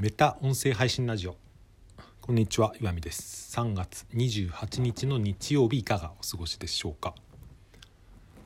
[0.00, 1.34] メタ音声配信ラジオ。
[2.20, 3.52] こんにちは岩見です。
[3.58, 7.16] 3月28日の日曜日いかがお過ごしでしょうか？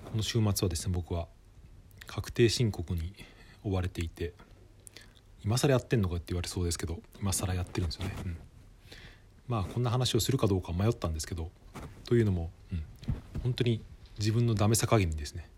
[0.07, 1.29] この週末はですね僕は
[2.07, 3.13] 確定申告に
[3.63, 4.33] 追われていて
[5.45, 8.37] 今更やってんのかって言われそうですけど今更やってるんですよね、うん、
[9.47, 11.51] まあこんな話をするかどうか迷ったんですけど
[12.07, 12.83] というのも、うん、
[13.43, 13.83] 本当に
[14.19, 15.51] 自分のダメさ加減にですね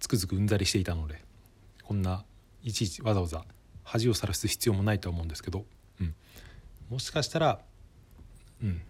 [0.00, 1.22] つくづくうんざりしていたので
[1.84, 2.24] こんな
[2.64, 3.44] いちいちわざわざ
[3.90, 5.64] 恥をさらす必要もないと思うんですけど、
[6.00, 6.14] うん、
[6.90, 7.58] もしかしたら、
[8.62, 8.80] うん、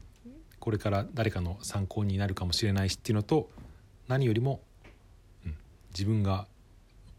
[0.59, 3.49] これから誰かの参考になるかもしれないしっていうのと
[4.09, 4.61] 何よりも、
[5.47, 5.57] うん、
[5.95, 6.47] 自分が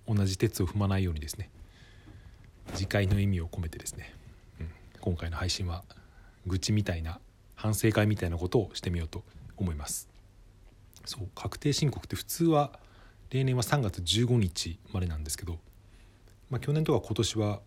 [0.07, 1.49] 同じ鉄を踏まないようにですね。
[2.75, 4.13] 次回の意味を込めてですね、
[4.59, 4.69] うん、
[4.99, 5.83] 今回の配信は
[6.45, 7.19] 愚痴みたいな
[7.55, 9.23] 反省会みたいなことをしてみようと
[9.57, 10.07] 思います。
[11.05, 12.79] そう確定申告って普通は
[13.31, 15.57] 例年は3月15日までなんですけど
[16.51, 17.61] まあ、去年とか今年は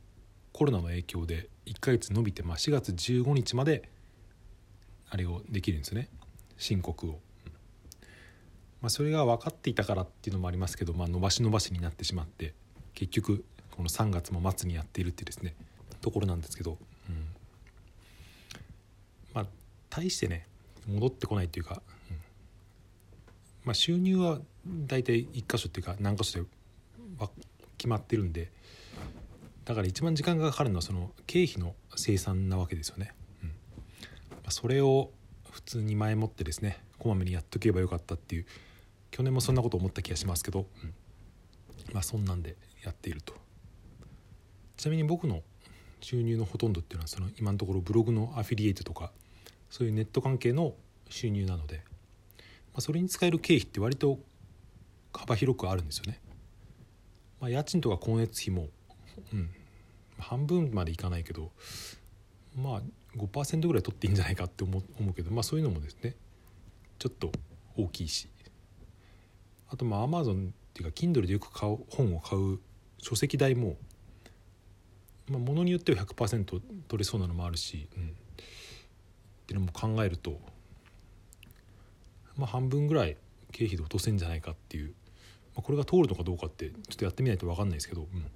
[0.55, 3.91] コロナの影響で1ヶ月伸びて、まあ、4月15日まで
[5.11, 6.09] あれをできるんですね。
[6.57, 7.19] 申告を、
[8.81, 12.55] まあ、それが分かっていたからっていうのもありますけど、まあ、伸ばし伸ばしになってしまって
[12.95, 15.57] 結局この3月も末にやっているってですね
[16.01, 17.17] ところなんですけど、うん、
[19.35, 19.47] まあ
[19.91, 20.47] 大してね
[20.87, 22.17] 戻ってこないっていうか、うん。
[23.65, 24.39] まあ、収入は
[24.69, 26.47] 大体1箇所っていうか何箇所で
[27.77, 28.53] 決まってるんで
[29.65, 33.15] だから一番時間がかかるのはその経費の生産なわけですよね。
[33.43, 33.53] うん、
[34.51, 35.11] それを
[35.51, 38.47] 普通に前もってですねこまめにやっとけばよかったっていう
[39.11, 40.95] 去年もそんなこと思った気がしますけど、うん、
[41.93, 43.35] まあそんなんでやっていると。
[44.77, 45.43] ちなみに僕の
[46.01, 49.13] 収入のほとんどっていうのはその今のところブログのアフィリエイトとか
[49.71, 50.75] そういうネット関係の
[51.09, 54.19] 収入なので、まあ、それに使える経費って割と
[55.13, 56.21] 幅広くあるんですよね。
[57.41, 58.69] まあ、家賃とか光熱費も、
[59.33, 59.51] うん、
[60.19, 61.51] 半分までいかないけど
[62.57, 62.83] まあ
[63.17, 66.15] 5%ぐらい取っていいんじゃないかって思うけど、まあ、そういうのもですね
[66.99, 67.33] ちょっと
[67.77, 68.29] 大きいし。
[69.69, 72.61] あとまあ Amazon っていうか Kindle でよく買う本を買う
[72.99, 73.77] 書籍代も、
[75.29, 76.63] まあ、ものによっては100%取
[76.99, 78.07] れそうなのもあるし、うん、っ
[79.47, 80.39] ていうのも考えると、
[82.37, 83.17] まあ、半分ぐらい
[83.53, 84.95] 経費で落とせんじゃないかっていう。
[85.55, 88.27] まあ、これが通るのかどうかってちょっとやってみないと分かんないですけど、うん、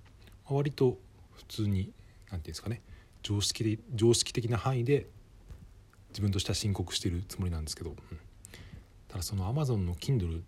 [0.54, 0.98] 割と
[1.34, 1.92] 普通に何て
[2.30, 2.82] 言うんですかね
[3.22, 5.06] 常識で常識的な範囲で
[6.10, 7.96] 自分としては申告してるつもりなんですけど、うん、
[9.08, 10.42] ただその Amazon の Kindle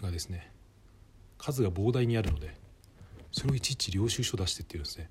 [0.00, 0.50] がですね
[1.38, 2.54] 数が膨大にあるので
[3.32, 5.10] それをいちいち領収書出してっていうんですね、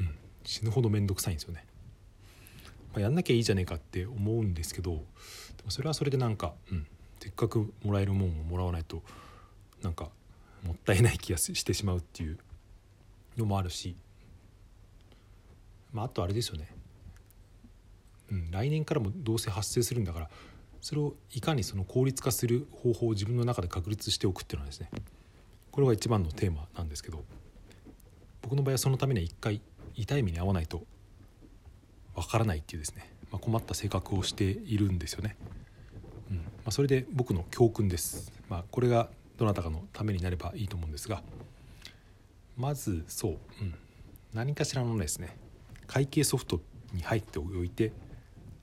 [0.00, 0.14] うん、
[0.44, 1.64] 死ぬほど面倒くさいんですよね。
[2.92, 4.98] まあ、やんなきゃいいじゃねえかって思うんですけどで
[5.64, 6.86] もそれはそれでなんか、うん、
[7.20, 9.02] せっかくもらえるもんをもらわないと
[9.82, 10.08] なんか
[10.64, 12.38] もったいない気がしてしまうっていう
[13.40, 13.96] のもあるし、
[15.92, 16.68] まあ、あとあれですよね、
[18.30, 20.30] うん、来年からもどうせ発生するんだから
[20.80, 24.90] それをいかにその効率化する方法を自分の中で確立しておくっていうのはですね
[25.70, 27.22] これが一番のテーマなんですけど
[28.42, 29.60] 僕の場合はそのためには一回
[29.94, 30.84] 痛い目に遭わないと
[32.14, 35.36] わからないっていうですね、まあ、困った性格をしているんですよね。
[36.30, 38.32] うんまあ、それで僕の教訓です。
[38.48, 41.22] まあ、これがどなたかのためになればいいと思うんですが
[42.60, 43.74] まずそう、うん、
[44.32, 45.36] 何かしらのですね
[45.86, 46.60] 会計ソフト
[46.92, 47.92] に入っておいて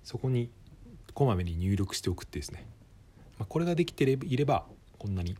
[0.04, 0.50] そこに
[1.14, 2.66] こまめに入力しておくってですね、
[3.40, 4.66] まあ、これができていれば
[5.00, 5.36] こんなに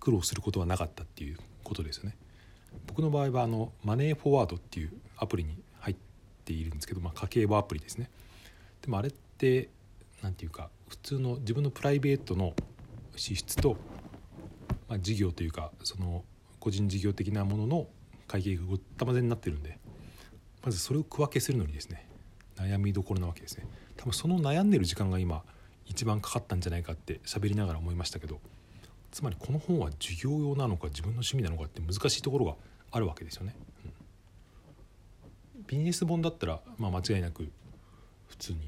[0.00, 2.16] 苦労することはなかったっていうことですよね。
[2.86, 5.96] 僕の場合はあのマネーフォワードっていうアプリに入っ
[6.44, 8.10] ているんですけど、まあ、家計簿アプリですね。
[8.82, 9.70] でもあれって
[10.22, 12.54] 何て言うか普通の自分のプライベートの
[13.16, 13.76] 支出と
[14.88, 16.24] まあ、事業というかその
[16.66, 17.86] 個人事業的なものの
[18.26, 19.78] 会計がごったまぜになってるんで
[20.64, 22.08] まずそれを区分けするのにですね
[22.56, 23.64] 悩みどころなわけですね。
[23.96, 25.44] 多分その悩んでる時間が今
[25.84, 28.40] 一番かかったんじゃないかって喋りながら思いましたけど
[29.12, 32.54] つまりこの本は授業用なのか自分の趣味なのかって難しいところが
[32.90, 33.54] あるわけですよね、
[33.84, 37.48] うん、ビジネス本だったら、まあ、間違いなく
[38.26, 38.58] 普通に、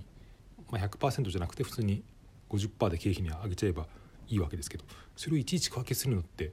[0.71, 2.05] まあ、100%じゃなくて普通に
[2.49, 3.87] 50%で経費に上げちゃえば
[4.29, 4.85] いいわけですけど
[5.17, 6.53] それをいちいち区分けするのって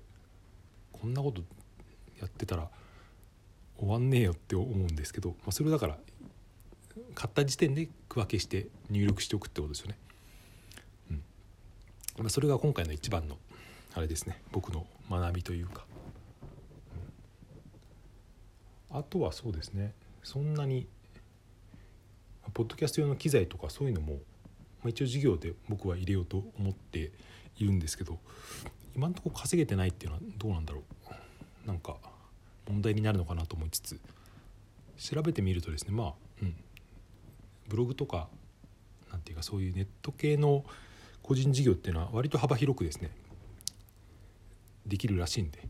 [1.06, 1.44] こんなこと
[2.19, 2.68] やってたら
[3.78, 6.00] 終わんねえよって思うんですけど、まあ、それだから
[7.13, 9.98] 買った時点で区分けして入力しておくってことですよね。
[11.12, 11.24] うん。
[12.22, 13.38] まあ、それが今回の一番の
[13.94, 14.42] あれですね。
[14.52, 15.86] 僕の学びというか、
[18.92, 19.94] うん、あとはそうですね。
[20.24, 20.88] そんなに
[22.51, 24.19] ポッドキャスト用の機材とかそういうのも、ま
[24.86, 27.12] あ、一応授業で僕は入れようと思って
[27.60, 28.18] いるんですけど
[28.96, 30.94] 今んとこ稼げてないっていうのはどうなんだろう。
[31.65, 31.97] なんか
[32.67, 34.00] 問題になるのかなと思いつつ
[34.97, 36.56] 調べてみるとですねまあ、うん、
[37.67, 38.27] ブログとか
[39.12, 40.63] なんていうかそういうネット系の
[41.21, 43.12] 個人事業っていうのは割と幅広くですね
[44.85, 45.67] できるらしいんで、うん、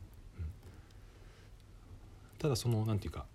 [2.38, 3.26] ただそのなんていうか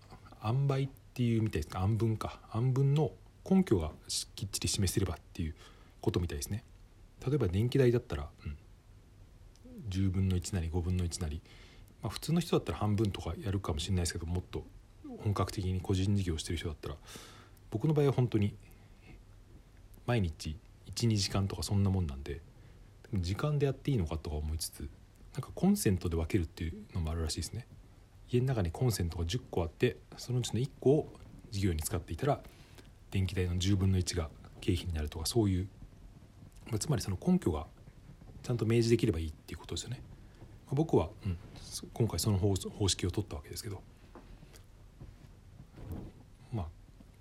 [0.45, 2.41] 塩梅っていうみたいですか暗分か。
[2.51, 3.11] 暗分の
[3.49, 3.91] 根拠が
[4.35, 5.55] きっちり示せればっていう
[6.01, 6.65] ことみたいですね。
[7.27, 8.57] 例えば電気代だったら、うん、
[9.91, 11.43] 10分の1なり5分の1なり、
[12.03, 14.65] まあ、普通の人だったら半分とかやるかもしれないですけどもっと
[15.23, 16.97] 本格的に個人事業してる人だったら
[17.71, 18.55] 僕の場合は本当に
[20.07, 20.57] 毎日
[20.95, 22.41] 12時間とかそんなもんなんで
[23.13, 24.89] 時間でやっていいのかとか思いつつ
[25.35, 27.67] なんかコンセントで分けるっていうのもあるらしいですね。
[28.29, 31.13] 家の中にコンセントが10個あってそのうちの1個を
[31.51, 32.41] 事業に使っていたら
[33.11, 34.31] 電気代の10分の1が
[34.61, 35.69] 経費になるとかそういう、
[36.69, 37.67] まあ、つまりその根拠が
[38.43, 40.01] ちゃんと明示できればいいっていうことですよね、
[40.67, 41.37] まあ、僕は、うん、
[41.93, 42.57] 今回その方
[42.89, 43.83] 式を取ったわけですけど。
[46.53, 46.67] まあ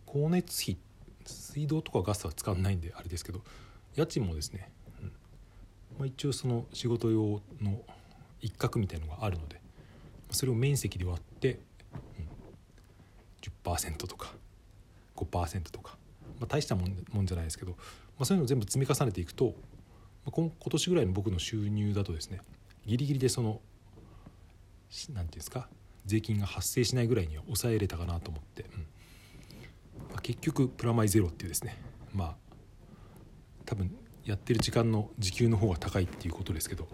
[0.07, 0.77] 光熱費
[1.25, 3.41] 水道とかガスは使わないんであれですけど
[3.95, 5.11] 家賃もですね、うん。
[5.99, 7.81] まあ、一応その仕事用の
[8.41, 9.61] 一角みたいのがあるので
[10.31, 11.59] それを面積で割って、
[11.93, 14.33] うん、10%とか
[15.15, 15.97] 5%とか、
[16.39, 17.77] まあ、大したもんもんじゃないですけど、ま
[18.21, 19.53] あ、そういうのを全部積み重ねていくと、
[20.25, 22.39] まあ、今年ぐらいの僕の収入だとですね
[22.85, 23.59] ギリギリでその
[24.89, 25.69] 何て言うんですか？
[26.05, 28.79] 税金が発生しないぐらいには抑えれたかなと思って、うん。
[30.11, 31.77] まあ、結局プラマイゼロっていうですね。
[32.13, 32.35] まあ
[33.65, 33.95] 多分
[34.25, 36.87] やってる時間の時給の方が高いっていうことですけど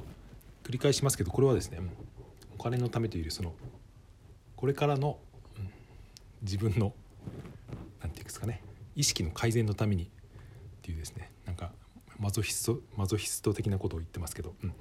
[0.64, 1.80] 繰り返しますけどこれはですね
[2.58, 3.54] お金のためというよりその
[4.56, 5.18] これからの、
[5.58, 5.70] うん、
[6.42, 6.94] 自分の何て
[8.02, 8.62] 言うんですかね
[8.96, 10.08] 意識の改善のためにっ
[10.82, 11.72] ていうですねなんか
[12.20, 14.70] マゾヒストマゾヒスト的なことを言ってますけど、うん。
[14.70, 14.76] ま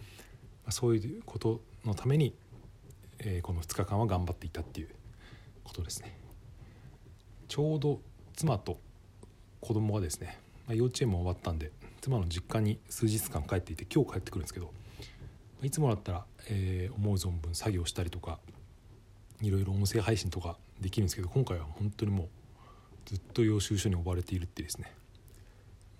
[0.66, 2.34] あ、そういうことのために、
[3.24, 4.88] えー、この2日間は頑張っていたっていう
[5.64, 6.16] ことですね。
[7.48, 8.00] ちょうど
[8.34, 8.78] 妻と
[9.60, 14.70] 子供がですね、まあ、幼稚園も終わったんで妻の実家に数日間帰っていて今日帰ってくるんですけど
[15.62, 18.38] いつもだったら、えー、思う存分作業したりとか
[19.40, 22.28] いろいろ音声配信とかできるんですけど今回は本当にもう
[23.06, 24.92] ずっと領収書に追われているってですね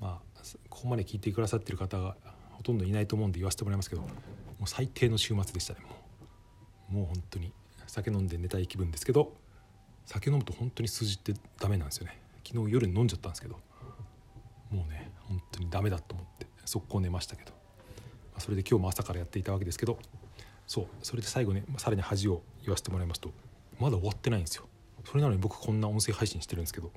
[0.00, 2.16] まあここまで聞いてくださってる方が
[2.52, 6.03] ほとんどいないと思うんで言わせてもらいますけどもう最低の週末でしたねもう
[6.94, 7.52] もう本当に
[7.86, 9.32] 酒飲んで寝たい気分ですけど
[10.06, 12.20] 酒飲むと本当に数字ってダメなんですよね。
[12.46, 13.58] 昨日夜飲んじゃったんですけど
[14.70, 17.52] もうね本当にダメだと思って速攻寝ましたけど。
[18.38, 19.98] それで今日も朝からやっていたわけですけど
[20.66, 23.30] そうそれで最後ねさらに恥を言わせてもらいますと
[23.78, 24.66] まだ終わってないんですよ。
[25.04, 26.90] それなのに僕こんな音声配信してるんですけど、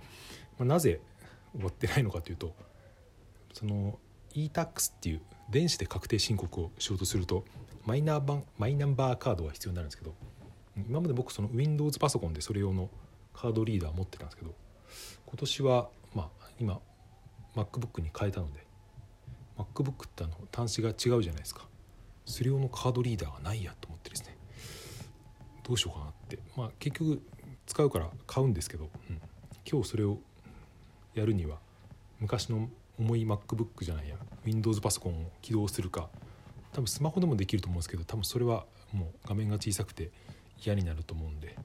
[0.57, 1.01] まあ、なぜ
[1.53, 2.55] 終わってないのかというと
[3.53, 4.00] その
[4.45, 7.44] e-tax っていう電子で確定申告をしようとすると
[7.86, 10.13] マイナー版マイナンバーカードが必要になるんですけど
[10.88, 12.89] 今まで僕その Windows パソコンでそれ用の
[13.34, 14.54] カードリーダー持ってたんですけど
[15.25, 16.80] 今年はまあ今
[17.56, 18.66] MacBook に変えたので
[19.57, 21.68] MacBook ってあの端子が違うじゃないですか。
[22.25, 24.38] それ用のカードリーダーがないやと思ってですね。
[25.63, 26.38] どうしようかなって。
[26.56, 27.22] まあ結局
[27.66, 29.22] 使うから買うんですけど、うん、
[29.69, 30.19] 今日それを
[31.16, 31.57] やるには
[32.19, 34.15] 昔の重い MacBook じゃないや。
[34.45, 36.09] Windows パソコンを起動するか。
[36.73, 40.11] 多分スマホでもできると思うんですけど多分それはもう画面が小さくて
[40.63, 41.55] 嫌になると思うんで、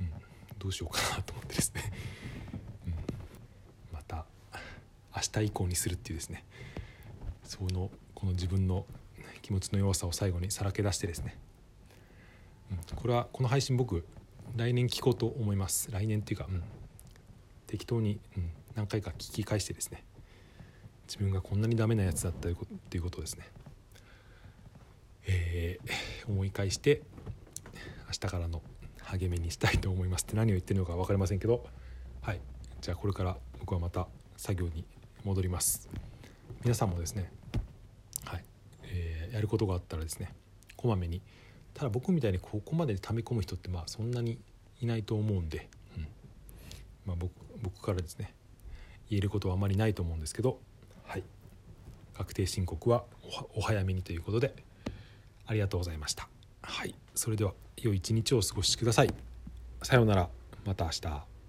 [0.00, 0.10] うん、
[0.58, 1.92] どうしようかなと思ってですね、
[2.86, 2.94] うん、
[3.92, 4.26] また
[5.14, 6.44] 明日以降にするっていうですね。
[7.44, 8.84] そのこの自分の
[9.42, 11.36] 気持ちの弱さを最後にさらけ出してですね、
[12.70, 14.04] うん、これはこの配信僕
[14.56, 15.90] 来年聞こうと思います。
[15.90, 16.62] 来年っていうか、うん、
[17.66, 20.04] 適当に、うん、何回か聞き返してですね。
[21.10, 22.52] 自分がこんなにダメなやつだったっ
[22.88, 23.44] ていうことですね、
[25.26, 27.02] えー、思い返して
[28.06, 28.62] 明日からの
[29.02, 30.22] 励みにしたいと思います。
[30.22, 31.66] って何を言ってるのか分かりませんけど。
[32.22, 32.40] はい。
[32.80, 34.84] じゃあこれから僕はまた作業に
[35.24, 35.88] 戻ります。
[36.62, 37.32] 皆さんもですね
[38.26, 38.44] はい、
[38.84, 40.32] えー、やることがあったらですね
[40.76, 41.22] こまめに
[41.74, 44.38] ただ僕みたいにここまで溜め込む人ってまあそんなに
[44.80, 46.06] いないと思うんで、うん。
[47.04, 48.32] まあ僕、僕からですね
[49.08, 50.60] 言えることはあまりないと思うんですけど
[51.10, 51.24] はい。
[52.14, 53.02] 確定申告は
[53.56, 54.54] お早めにということで
[55.44, 56.28] ありがとうございました。
[56.62, 56.94] はい。
[57.16, 59.12] それでは良い一日をお過ごしください。
[59.82, 60.28] さようなら。
[60.64, 61.39] また明日。